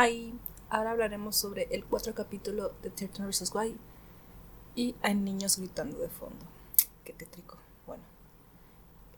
[0.00, 0.32] Hi,
[0.70, 3.52] ahora hablaremos sobre el cuarto capítulo de Turtle vs.
[3.52, 3.76] Why
[4.76, 6.46] y hay niños gritando de fondo.
[7.02, 7.56] Qué tétrico.
[7.84, 8.04] Bueno,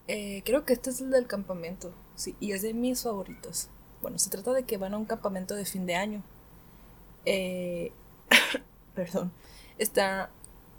[0.08, 3.69] eh, creo que este es el del campamento, sí, y es de mis favoritos.
[4.01, 6.23] Bueno, se trata de que van a un campamento de fin de año.
[7.27, 7.93] Eh,
[8.95, 9.33] perdón,
[9.77, 10.31] está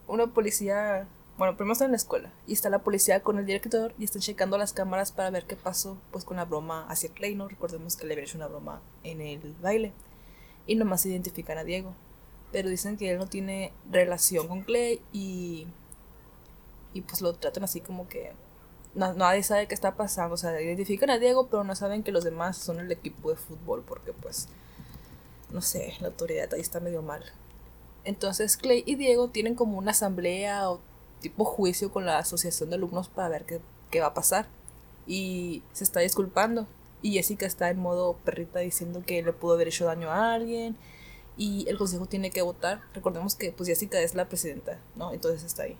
[0.07, 1.07] una policía
[1.41, 4.21] bueno, primero están en la escuela y está la policía con el director y están
[4.21, 7.47] checando las cámaras para ver qué pasó pues con la broma hacia Clay, ¿no?
[7.47, 9.91] Recordemos que le había hecho una broma en el baile
[10.67, 11.95] y nomás identifican a Diego.
[12.51, 15.65] Pero dicen que él no tiene relación con Clay y,
[16.93, 18.33] y pues lo tratan así como que
[18.93, 20.35] nadie sabe qué está pasando.
[20.35, 23.35] O sea, identifican a Diego pero no saben que los demás son el equipo de
[23.35, 24.47] fútbol porque pues,
[25.49, 27.23] no sé, la autoridad ahí está medio mal.
[28.03, 30.90] Entonces Clay y Diego tienen como una asamblea o
[31.21, 34.47] tipo juicio con la asociación de alumnos para ver qué, qué va a pasar.
[35.07, 36.67] Y se está disculpando.
[37.01, 40.75] Y Jessica está en modo perrita diciendo que le pudo haber hecho daño a alguien.
[41.37, 42.81] Y el consejo tiene que votar.
[42.93, 45.13] Recordemos que pues Jessica es la presidenta, ¿no?
[45.13, 45.77] Entonces está ahí.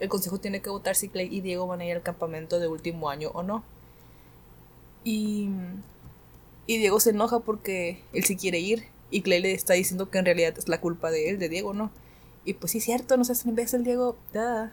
[0.00, 2.66] El consejo tiene que votar si Clay y Diego van a ir al campamento de
[2.66, 3.62] último año o no.
[5.04, 5.50] Y,
[6.66, 8.86] y Diego se enoja porque él sí quiere ir.
[9.10, 11.74] Y Clay le está diciendo que en realidad es la culpa de él, de Diego,
[11.74, 11.90] ¿no?
[12.44, 14.16] Y pues sí, cierto, no seas el Diego.
[14.32, 14.72] Da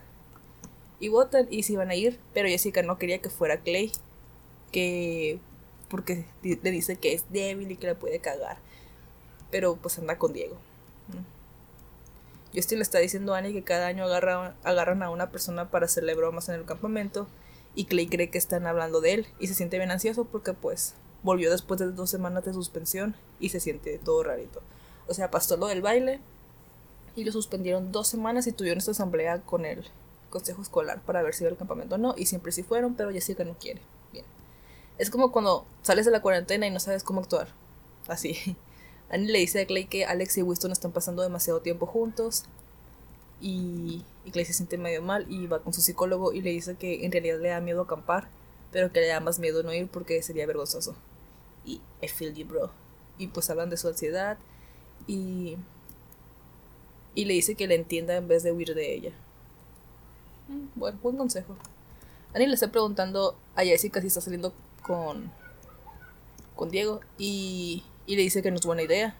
[1.02, 3.92] y votan y se iban a ir, pero Jessica no quería que fuera Clay,
[4.72, 5.40] que
[5.90, 8.58] porque le dice que es débil y que le puede cagar,
[9.50, 10.56] pero pues anda con Diego.
[12.54, 16.14] Justin le está diciendo a Annie que cada año agarran a una persona para hacerle
[16.14, 17.28] bromas en el campamento
[17.76, 20.94] y Clay cree que están hablando de él y se siente bien ansioso porque pues
[21.24, 24.62] volvió después de dos semanas de suspensión y se siente todo rarito.
[25.08, 26.20] O sea, pasó lo del baile
[27.16, 29.90] y lo suspendieron dos semanas y tuvieron esta asamblea con él
[30.32, 33.12] consejo escolar para ver si iba al campamento o no, y siempre sí fueron, pero
[33.12, 33.82] Jessica no quiere.
[34.12, 34.26] Bien.
[34.98, 37.50] Es como cuando sales de la cuarentena y no sabes cómo actuar.
[38.08, 38.58] Así.
[39.12, 42.46] Annie le dice a Clay que Alex y Winston están pasando demasiado tiempo juntos.
[43.42, 46.76] Y, y Clay se siente medio mal y va con su psicólogo y le dice
[46.76, 48.30] que en realidad le da miedo acampar,
[48.72, 50.96] pero que le da más miedo no ir porque sería vergonzoso.
[51.66, 52.72] Y I feel you, bro.
[53.18, 54.38] Y pues hablan de su ansiedad
[55.08, 55.58] y,
[57.16, 59.12] y le dice que le entienda en vez de huir de ella.
[60.76, 61.56] Bueno, buen consejo.
[62.34, 64.54] Annie le está preguntando a Jessica si está saliendo
[64.84, 65.32] con,
[66.56, 69.16] con Diego y, y le dice que no es buena idea.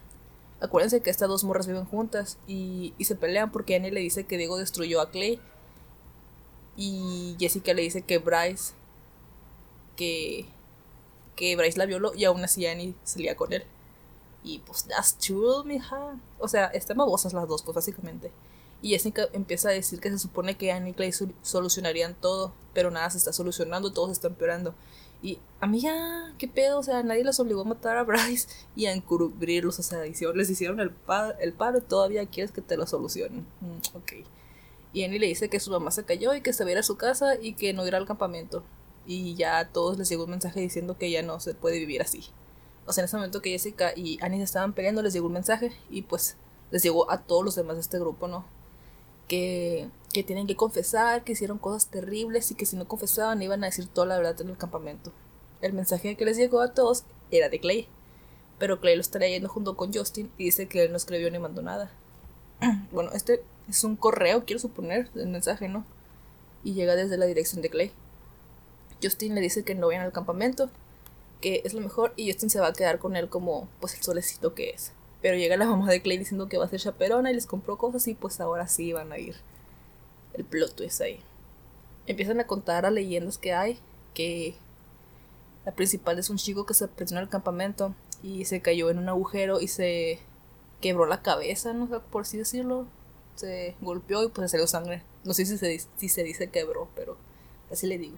[0.60, 4.24] Acuérdense que estas dos morras viven juntas y, y se pelean porque Annie le dice
[4.24, 5.40] que Diego destruyó a Clay
[6.76, 8.72] y Jessica le dice que Bryce
[9.96, 10.46] que
[11.36, 13.64] que Bryce la violó y aún así Annie salía con él.
[14.44, 16.18] Y pues that's true, mija.
[16.38, 18.30] O sea, están babosas las dos, pues básicamente.
[18.82, 21.12] Y Jessica empieza a decir que se supone que Annie y Clay
[21.42, 24.74] solucionarían todo, pero nada se está solucionando, todo se está empeorando.
[25.22, 26.80] Y a mí ya, ¿qué pedo?
[26.80, 30.50] O sea, nadie los obligó a matar a Bryce y a encubrirlos, o sea, les
[30.50, 30.92] hicieron el,
[31.40, 33.46] el paro y todavía quieres que te lo solucionen.
[33.60, 34.12] Mm, ok.
[34.92, 36.78] Y Annie le dice que su mamá se cayó y que se va a ir
[36.78, 38.64] a su casa y que no irá al campamento.
[39.06, 42.02] Y ya a todos les llegó un mensaje diciendo que ya no se puede vivir
[42.02, 42.24] así.
[42.86, 45.34] O sea, en ese momento que Jessica y Annie se estaban peleando, les llegó un
[45.34, 46.36] mensaje y pues
[46.72, 48.44] les llegó a todos los demás de este grupo, ¿no?
[49.32, 49.88] Que,
[50.26, 53.86] tienen que confesar, que hicieron cosas terribles y que si no confesaban iban a decir
[53.86, 55.10] toda la verdad en el campamento.
[55.62, 57.88] El mensaje que les llegó a todos era de Clay,
[58.58, 61.38] pero Clay lo está leyendo junto con Justin y dice que él no escribió ni
[61.38, 61.90] mandó nada.
[62.92, 65.86] bueno, este es un correo, quiero suponer, el mensaje, ¿no?
[66.62, 67.90] Y llega desde la dirección de Clay.
[69.02, 70.68] Justin le dice que no vayan al campamento,
[71.40, 74.02] que es lo mejor, y Justin se va a quedar con él como pues el
[74.02, 74.92] solecito que es.
[75.22, 77.78] Pero llega la mamá de Clay diciendo que va a ser chaperona y les compró
[77.78, 79.36] cosas y pues ahora sí van a ir.
[80.34, 81.20] El plot twist ahí.
[82.06, 83.78] Empiezan a contar las leyendas que hay,
[84.14, 84.56] que
[85.64, 89.08] la principal es un chico que se en el campamento y se cayó en un
[89.08, 90.18] agujero y se
[90.80, 92.86] quebró la cabeza, no sé por así decirlo.
[93.36, 95.02] Se golpeó y pues salió sangre.
[95.24, 97.16] No sé si se, si se dice quebró, pero
[97.70, 98.16] así le digo.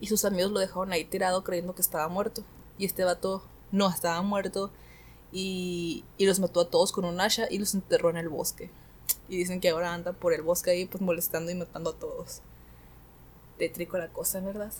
[0.00, 2.44] Y sus amigos lo dejaron ahí tirado creyendo que estaba muerto.
[2.78, 3.42] Y este vato
[3.72, 4.70] no estaba muerto
[5.32, 8.70] y, los mató a todos con un hacha y los enterró en el bosque.
[9.28, 12.40] Y dicen que ahora anda por el bosque ahí pues molestando y matando a todos.
[13.58, 14.72] Tétrico la cosa, ¿verdad?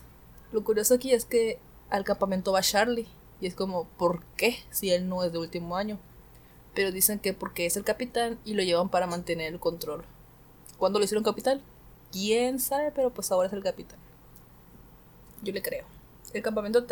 [0.52, 1.58] Lo curioso aquí es que
[1.90, 3.08] al campamento va Charlie.
[3.40, 4.56] Y es como, ¿por qué?
[4.70, 5.98] Si él no es de último año.
[6.74, 10.04] Pero dicen que porque es el capitán y lo llevan para mantener el control.
[10.78, 11.60] ¿Cuándo lo hicieron capitán?
[12.12, 12.92] ¿Quién sabe?
[12.92, 13.98] Pero pues ahora es el capitán.
[15.42, 15.84] Yo le creo.
[16.32, 16.84] El campamento,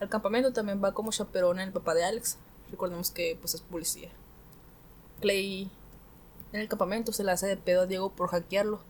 [0.00, 2.38] el campamento también va como chaperona el papá de Alex,
[2.70, 4.10] Recordemos que pues es policía.
[5.20, 5.70] Clay
[6.52, 8.80] en el campamento se le hace de pedo a Diego por hackearlo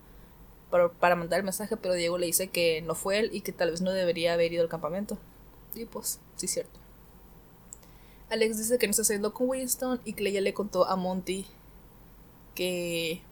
[0.70, 3.52] para, para mandar el mensaje, pero Diego le dice que no fue él y que
[3.52, 5.18] tal vez no debería haber ido al campamento.
[5.74, 6.80] Y pues, sí, cierto.
[8.30, 11.46] Alex dice que no está saliendo con Winston y Clay ya le contó a Monty
[12.54, 13.22] que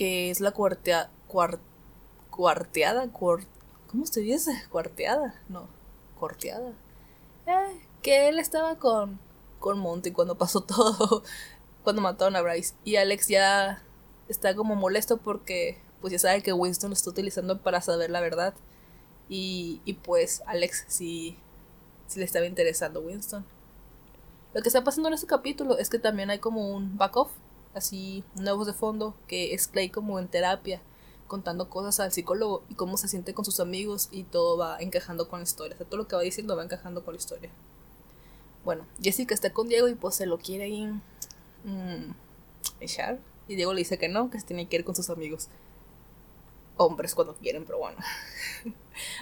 [0.00, 1.10] que es la cuartea,
[2.30, 4.50] cuarteada, ¿cómo se dice?
[4.70, 5.68] Cuarteada, no,
[6.18, 6.72] cuarteada.
[7.46, 9.18] Eh, que él estaba con,
[9.58, 11.22] con Monty cuando pasó todo,
[11.84, 12.74] cuando mataron a Bryce.
[12.84, 13.82] Y Alex ya
[14.28, 18.20] está como molesto porque pues ya sabe que Winston lo está utilizando para saber la
[18.20, 18.54] verdad.
[19.28, 21.38] Y, y pues Alex sí,
[22.06, 23.44] sí le estaba interesando Winston.
[24.52, 27.30] Lo que está pasando en este capítulo es que también hay como un back-off,
[27.72, 30.82] así, nuevos de fondo, que es Clay como en terapia,
[31.28, 35.28] contando cosas al psicólogo y cómo se siente con sus amigos y todo va encajando
[35.28, 35.74] con la historia.
[35.74, 37.50] O sea, todo lo que va diciendo va encajando con la historia.
[38.64, 40.90] Bueno, Jessica está con Diego y pues se lo quiere ir
[41.64, 42.12] mm,
[42.80, 43.18] echar.
[43.48, 45.48] Y Diego le dice que no, que se tiene que ir con sus amigos.
[46.76, 47.98] Hombres cuando quieren, pero bueno.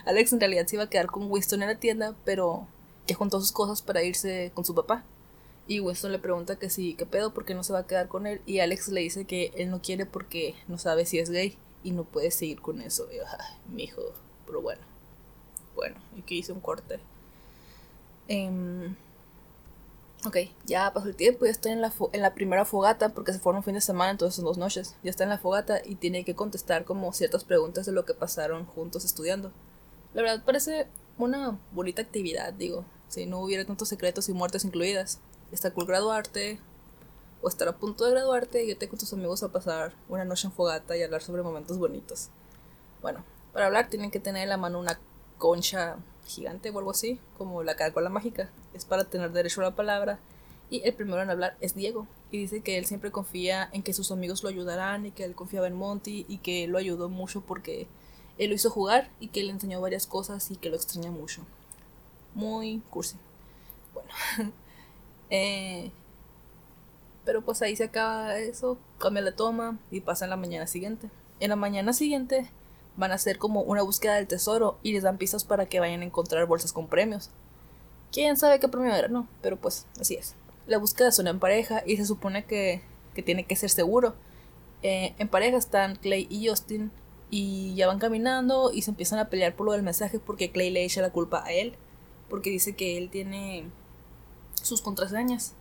[0.05, 2.67] Alex en realidad se iba a quedar con Winston en la tienda, pero
[3.07, 5.05] que juntó sus cosas para irse con su papá.
[5.67, 8.27] Y Winston le pregunta que sí, qué pedo, porque no se va a quedar con
[8.27, 8.41] él.
[8.47, 11.93] Y Alex le dice que él no quiere porque no sabe si es gay y
[11.93, 13.07] no puede seguir con eso.
[13.13, 13.19] Y,
[13.73, 14.03] mi hijo,
[14.47, 14.83] pero bueno.
[15.75, 16.99] Bueno, y que hice un corte.
[18.29, 18.95] Eh,
[20.27, 20.37] Ok,
[20.67, 23.59] ya pasó el tiempo, ya está en la, en la primera fogata, porque se fueron
[23.59, 24.97] un fin de semana, entonces son dos noches.
[25.05, 28.15] Ya está en la fogata y tiene que contestar como ciertas preguntas de lo que
[28.15, 29.53] pasaron juntos estudiando.
[30.15, 30.89] La verdad parece
[31.19, 35.21] una bonita actividad, digo, si no hubiera tantos secretos y muertes incluidas.
[35.53, 36.59] Está cool graduarte,
[37.43, 40.47] o estar a punto de graduarte y irte con tus amigos a pasar una noche
[40.49, 42.29] en fogata y hablar sobre momentos bonitos.
[43.01, 44.99] Bueno, para hablar tienen que tener en la mano una
[45.39, 45.97] concha
[46.29, 48.51] gigante o algo así, como la caracola mágica.
[48.75, 50.19] Es para tener derecho a la palabra.
[50.71, 52.07] Y el primero en hablar es Diego.
[52.31, 55.35] Y dice que él siempre confía en que sus amigos lo ayudarán y que él
[55.35, 57.87] confiaba en Monty y que lo ayudó mucho porque
[58.37, 61.43] él lo hizo jugar y que le enseñó varias cosas y que lo extraña mucho.
[62.35, 63.17] Muy cursi.
[63.95, 64.53] Bueno.
[65.31, 65.91] eh,
[67.25, 71.11] pero pues ahí se acaba eso, cambia la toma y pasa en la mañana siguiente.
[71.41, 72.51] En la mañana siguiente
[72.99, 76.03] van a hacer como una búsqueda del tesoro y les dan pistas para que vayan
[76.03, 77.31] a encontrar bolsas con premios.
[78.13, 80.35] Quién sabe qué premio era, no, pero pues así es.
[80.67, 82.83] La búsqueda son en pareja y se supone que,
[83.15, 84.17] que tiene que ser seguro.
[84.83, 86.91] Eh, en pareja están Clay y Justin
[87.31, 90.71] y ya van caminando y se empiezan a pelear por lo del mensaje porque Clay
[90.71, 91.75] le echa la culpa a él
[92.29, 93.65] porque dice que él tiene
[94.61, 95.53] sus contraseñas.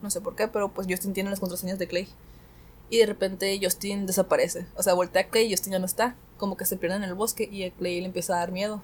[0.00, 2.08] No sé por qué, pero pues Justin tiene las contraseñas de Clay.
[2.88, 4.66] Y de repente Justin desaparece.
[4.76, 7.10] O sea, voltea a Clay y Justin ya no está como que se pierden en
[7.10, 8.82] el bosque y a Clay le empieza a dar miedo.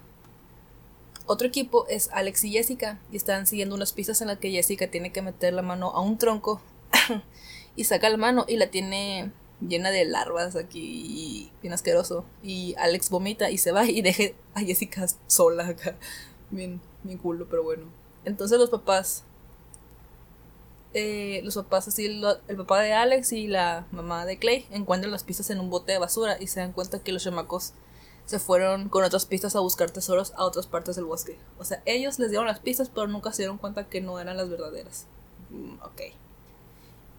[1.27, 4.91] Otro equipo es Alex y Jessica y están siguiendo unas pistas en las que Jessica
[4.91, 6.61] tiene que meter la mano a un tronco
[7.77, 9.31] y saca la mano y la tiene
[9.61, 12.25] llena de larvas aquí bien asqueroso.
[12.43, 15.97] Y Alex vomita y se va y deja a Jessica sola acá.
[16.51, 17.85] Bien, bien culo pero bueno.
[18.25, 19.25] Entonces los papás
[20.93, 25.25] eh, los papás, así, el papá de Alex y la mamá de Clay encuentran las
[25.25, 27.73] pistas en un bote de basura y se dan cuenta que los chamacos
[28.27, 31.39] se fueron con otras pistas a buscar tesoros a otras partes del bosque.
[31.59, 34.37] O sea, ellos les dieron las pistas, pero nunca se dieron cuenta que no eran
[34.37, 35.07] las verdaderas.
[35.51, 36.03] Mm, ok.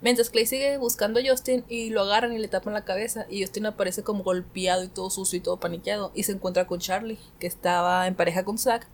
[0.02, 3.42] Mientras Clay sigue buscando a Justin y lo agarran y le tapan la cabeza y
[3.42, 7.20] Justin aparece como golpeado y todo sucio y todo paniqueado y se encuentra con Charlie,
[7.40, 8.88] que estaba en pareja con Zack,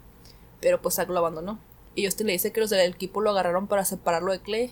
[0.59, 1.59] pero pues Zack lo abandonó.
[1.97, 4.71] Y Justin le dice que los del equipo lo agarraron para separarlo de Clay.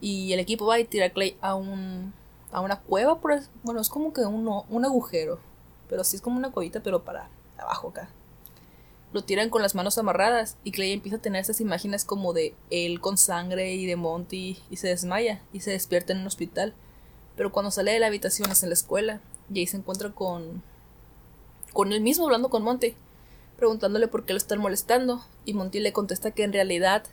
[0.00, 2.12] Y el equipo va y tira a Clay a un
[2.50, 5.38] a una cueva, por bueno, es como que un, un agujero,
[5.88, 8.08] pero sí es como una cuevita, pero para abajo acá.
[9.12, 12.54] Lo tiran con las manos amarradas y Clay empieza a tener esas imágenes como de
[12.70, 16.74] él con sangre y de Monty y se desmaya y se despierta en un hospital.
[17.36, 19.20] Pero cuando sale de la habitación es en la escuela
[19.52, 20.64] y ahí se encuentra con
[21.72, 22.96] con él mismo hablando con Monty
[23.56, 27.04] preguntándole por qué lo están molestando, y Monty le contesta que en realidad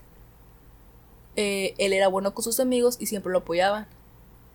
[1.35, 3.87] eh, él era bueno con sus amigos y siempre lo apoyaban.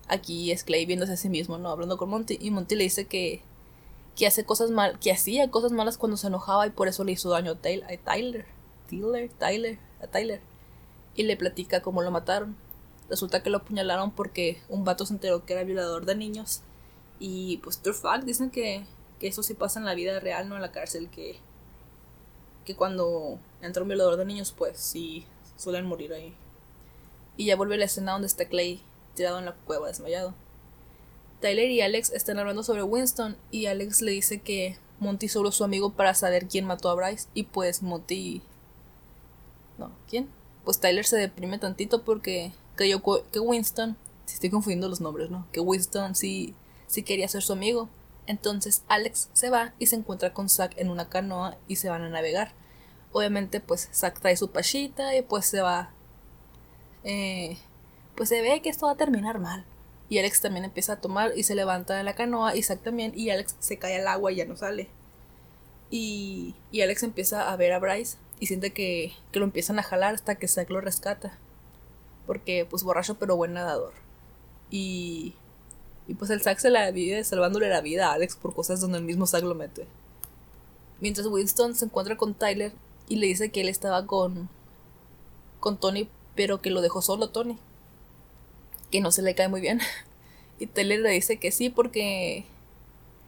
[0.07, 1.69] Aquí es Clay viéndose a sí mismo, ¿no?
[1.69, 3.41] Hablando con Monty, y Monty le dice que,
[4.15, 7.11] que hace cosas mal, que hacía cosas malas cuando se enojaba y por eso le
[7.13, 7.95] hizo daño a, Tyler,
[8.89, 10.41] Tyler, Tyler, a Tyler,
[11.15, 12.55] y le platica cómo lo mataron.
[13.09, 16.61] Resulta que lo apuñalaron porque un vato se enteró que era violador de niños.
[17.19, 18.85] Y pues, true fact, dicen que,
[19.19, 21.39] que eso sí pasa en la vida real, no en la cárcel, que
[22.69, 25.25] que cuando entra un violador de niños, pues sí
[25.57, 26.35] suelen morir ahí.
[27.35, 28.79] Y ya vuelve la escena donde está Clay
[29.15, 30.35] tirado en la cueva desmayado.
[31.41, 35.55] Tyler y Alex están hablando sobre Winston y Alex le dice que Monty solo es
[35.55, 38.43] su amigo para saber quién mató a Bryce y pues Monty...
[39.79, 40.29] No, ¿quién?
[40.63, 43.97] Pues Tyler se deprime tantito porque creyó que Winston...
[44.25, 45.47] Si estoy confundiendo los nombres, ¿no?
[45.51, 46.53] Que Winston sí,
[46.85, 47.89] sí quería ser su amigo.
[48.29, 52.03] Entonces Alex se va y se encuentra con Zack en una canoa y se van
[52.03, 52.51] a navegar.
[53.11, 55.89] Obviamente, pues Zack trae su pachita y pues se va.
[57.03, 57.57] Eh,
[58.13, 59.65] pues se ve que esto va a terminar mal.
[60.09, 63.13] Y Alex también empieza a tomar y se levanta de la canoa y Zack también
[63.15, 64.89] y Alex se cae al agua y ya no sale.
[65.89, 69.83] Y, y Alex empieza a ver a Bryce y siente que, que lo empiezan a
[69.83, 71.39] jalar hasta que Zack lo rescata.
[72.27, 73.93] Porque pues borracho pero buen nadador.
[74.69, 75.33] Y,
[76.09, 78.97] y pues el Zack se la vive salvándole la vida a Alex por cosas donde
[78.97, 79.85] el mismo Zack lo mete.
[80.99, 82.73] Mientras Winston se encuentra con Tyler
[83.07, 84.49] y le dice que él estaba con,
[85.59, 87.57] con Tony, pero que lo dejó solo Tony
[88.91, 89.79] que no se le cae muy bien.
[90.61, 92.43] Y Tyler le dice que sí porque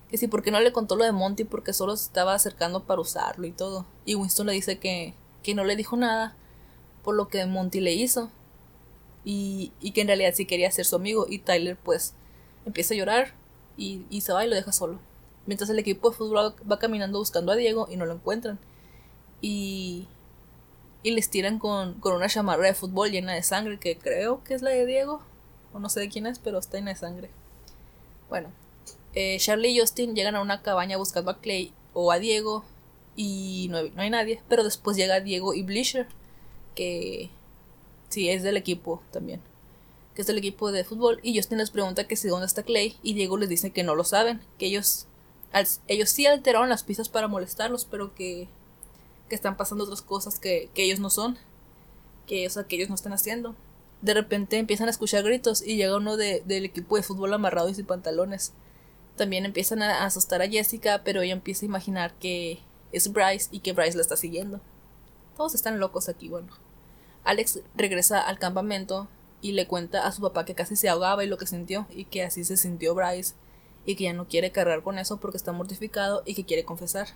[0.09, 2.99] que sí porque no le contó lo de Monty porque solo se estaba acercando para
[2.99, 3.85] usarlo y todo.
[4.03, 6.35] Y Winston le dice que, que no le dijo nada
[7.03, 8.29] por lo que Monty le hizo.
[9.23, 11.25] Y, y que en realidad sí quería ser su amigo.
[11.29, 12.13] Y Tyler pues
[12.65, 13.33] empieza a llorar
[13.77, 14.99] y, y se va y lo deja solo.
[15.45, 18.59] Mientras el equipo de fútbol va caminando buscando a Diego y no lo encuentran.
[19.41, 20.07] Y,
[21.03, 24.53] y les tiran con, con una chamarra de fútbol llena de sangre que creo que
[24.53, 25.21] es la de Diego
[25.73, 27.29] o no sé de quién es, pero está en la sangre.
[28.29, 28.49] Bueno,
[29.13, 32.63] eh, Charlie y Justin llegan a una cabaña buscando a Clay o a Diego
[33.15, 36.07] y no hay, nadie, pero después llega Diego y Bleacher,
[36.75, 37.29] que
[38.09, 39.41] sí es del equipo también,
[40.21, 43.13] es del equipo de fútbol y Justin les pregunta que si dónde está Clay y
[43.13, 45.07] Diego les dice que no lo saben, que ellos
[45.87, 48.47] ellos sí alteraron las pistas para molestarlos, pero que,
[49.27, 51.37] que están pasando otras cosas que, que ellos no son,
[52.25, 53.53] que, o que ellos no están haciendo
[54.01, 57.69] de repente empiezan a escuchar gritos y llega uno de, del equipo de fútbol amarrado
[57.69, 58.51] y sin pantalones.
[59.15, 62.59] También empiezan a asustar a Jessica, pero ella empieza a imaginar que
[62.91, 64.59] es Bryce y que Bryce la está siguiendo.
[65.37, 66.47] Todos están locos aquí, bueno.
[67.23, 69.07] Alex regresa al campamento
[69.41, 72.05] y le cuenta a su papá que casi se ahogaba y lo que sintió, y
[72.05, 73.35] que así se sintió Bryce,
[73.85, 77.07] y que ya no quiere cargar con eso porque está mortificado y que quiere confesar.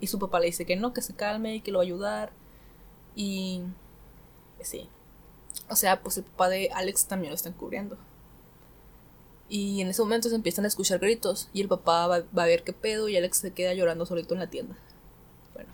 [0.00, 1.86] Y su papá le dice que no, que se calme y que lo va a
[1.86, 2.32] ayudar.
[3.14, 3.62] Y...
[4.60, 4.88] sí,
[5.68, 7.96] o sea, pues el papá de Alex también lo está encubriendo.
[9.48, 12.64] Y en ese momento se empiezan a escuchar gritos y el papá va, a ver
[12.64, 14.76] qué pedo y Alex se queda llorando solito en la tienda.
[15.54, 15.70] Bueno,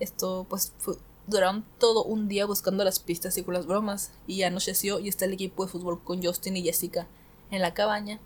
[0.00, 0.96] esto pues fue,
[1.26, 5.24] duraron todo un día buscando las pistas y con las bromas y anocheció y está
[5.24, 7.06] el equipo de fútbol con Justin y Jessica
[7.50, 8.20] en la cabaña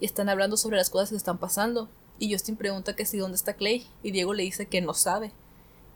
[0.00, 3.36] y están hablando sobre las cosas que están pasando y Justin pregunta que si dónde
[3.36, 5.32] está Clay y Diego le dice que no sabe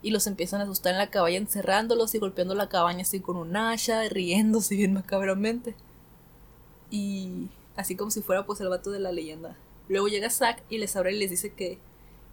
[0.02, 3.36] y los empiezan a asustar en la cabaña encerrándolos y golpeando la cabaña así con
[3.36, 5.74] un hacha, riéndose bien macabramente.
[6.90, 9.56] Y así como si fuera pues el vato de la leyenda.
[9.88, 11.78] Luego llega Zack y les abre y les dice que,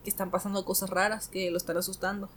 [0.03, 2.29] que están pasando cosas raras, que lo están asustando.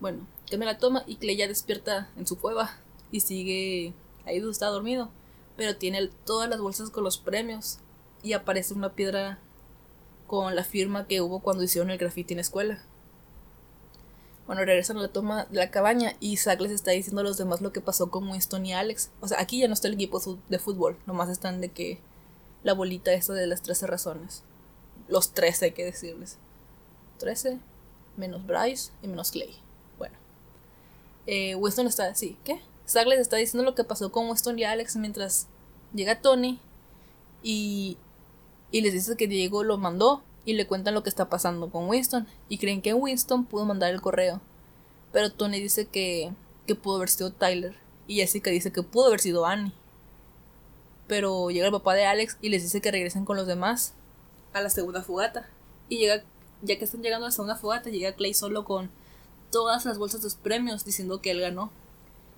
[0.00, 2.78] Bueno, que me la toma y Clay ya despierta en su cueva
[3.10, 5.10] y sigue ahí donde está dormido.
[5.56, 7.78] Pero tiene todas las bolsas con los premios
[8.22, 9.38] y aparece una piedra
[10.26, 12.82] con la firma que hubo cuando hicieron el graffiti en la escuela.
[14.46, 17.36] Bueno, regresan a la toma de la cabaña y Zack les está diciendo a los
[17.36, 19.10] demás lo que pasó con Winston y Alex.
[19.20, 22.00] O sea, aquí ya no está el equipo de fútbol, nomás están de que
[22.62, 24.44] la bolita esta de las 13 razones.
[25.08, 26.38] Los 13 hay que decirles.
[27.18, 27.58] 13
[28.16, 29.65] menos Bryce y menos Clay.
[31.26, 32.60] Eh, Winston está así, ¿qué?
[33.06, 35.48] Les está diciendo lo que pasó con Winston y Alex mientras
[35.92, 36.60] llega Tony
[37.42, 37.98] y,
[38.70, 41.88] y les dice que Diego lo mandó y le cuentan lo que está pasando con
[41.88, 44.40] Winston y creen que Winston pudo mandar el correo.
[45.12, 46.32] Pero Tony dice que,
[46.66, 47.74] que pudo haber sido Tyler
[48.06, 49.72] y Jessica dice que pudo haber sido Annie.
[51.08, 53.94] Pero llega el papá de Alex y les dice que regresen con los demás
[54.52, 55.48] a la segunda fogata.
[55.88, 56.22] Y llega,
[56.62, 58.90] ya que están llegando a la segunda fogata, llega Clay solo con
[59.56, 61.70] todas las bolsas de premios diciendo que él ganó.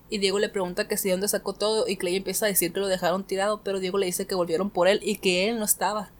[0.08, 2.72] Y Diego le pregunta que si de dónde sacó todo y Clay empieza a decir
[2.72, 5.58] que lo dejaron tirado, pero Diego le dice que volvieron por él y que él
[5.58, 6.10] no estaba.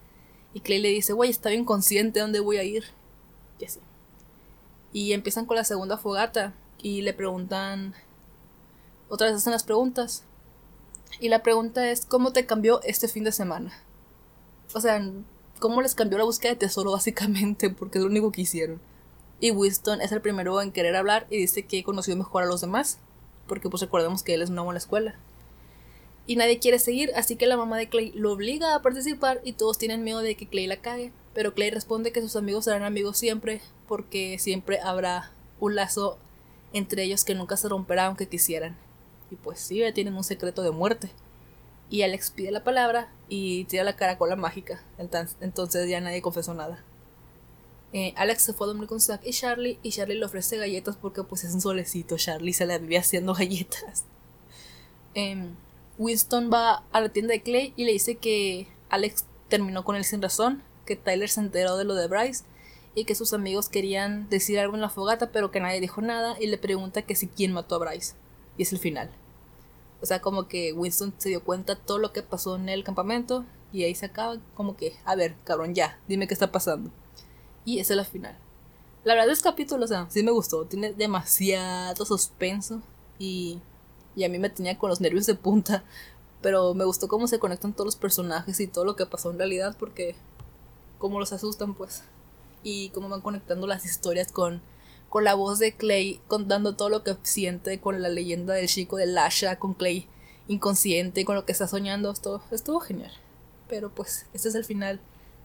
[0.55, 2.83] Y Clay le dice, güey, está bien consciente de dónde voy a ir.
[3.61, 3.79] Y así.
[4.93, 6.53] Y empiezan con la segunda fogata
[6.83, 7.95] y le preguntan,
[9.09, 10.25] otra vez hacen las preguntas.
[11.21, 13.73] Y la pregunta es, ¿cómo te cambió este fin de semana?
[14.75, 15.01] O sea,
[15.61, 17.71] ¿cómo les cambió la búsqueda de tesoro básicamente?
[17.71, 18.81] Porque es lo único que hicieron.
[19.41, 22.61] Y Winston es el primero en querer hablar y dice que conoció mejor a los
[22.61, 22.99] demás.
[23.47, 25.17] Porque pues recordemos que él es nuevo en la escuela
[26.29, 29.55] y nadie quiere seguir, así que la mamá de Clay lo obliga a participar y
[29.55, 31.11] todos tienen miedo de que Clay la cague.
[31.33, 36.19] Pero Clay responde que sus amigos serán amigos siempre, porque siempre habrá un lazo
[36.75, 38.77] entre ellos que nunca se romperá aunque quisieran.
[39.31, 41.11] Y pues sí, tienen un secreto de muerte.
[41.89, 44.83] Y Alex pide la palabra y tira la caracola mágica.
[44.99, 46.85] Entonces ya nadie confesó nada.
[47.93, 50.97] Eh, Alex se fue a dormir con Zack y Charlie y Charlie le ofrece galletas
[50.97, 52.17] porque pues es un solecito.
[52.17, 54.05] Charlie se la vivía haciendo galletas.
[55.15, 55.49] Eh,
[55.97, 60.05] Winston va a la tienda de Clay y le dice que Alex terminó con él
[60.05, 62.45] sin razón, que Tyler se enteró de lo de Bryce
[62.95, 66.37] y que sus amigos querían decir algo en la fogata, pero que nadie dijo nada
[66.41, 68.15] y le pregunta que si quién mató a Bryce.
[68.57, 69.11] Y es el final.
[70.01, 72.85] O sea, como que Winston se dio cuenta de todo lo que pasó en el
[72.85, 76.91] campamento y ahí se acaba como que, a ver, cabrón, ya, dime qué está pasando.
[77.69, 78.35] Y esa es la final.
[79.05, 82.81] La verdad es capítulo, o sea, sí me gustó, tiene demasiado suspenso
[83.19, 83.59] y,
[84.17, 85.85] y a mí me tenía con los nervios de punta,
[86.41, 89.37] pero me gustó cómo se conectan todos los personajes y todo lo que pasó en
[89.37, 90.17] realidad porque
[90.97, 92.05] cómo los asustan pues
[92.63, 94.63] y cómo van conectando las historias con,
[95.11, 98.97] con la voz de Clay contando todo lo que siente con la leyenda del chico
[98.97, 100.09] de Lasha, con Clay
[100.47, 103.13] inconsciente, con lo que está soñando, esto estuvo genial.
[103.69, 105.01] Pero pues este es el final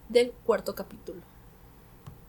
[0.08, 1.20] del cuarto capítulo.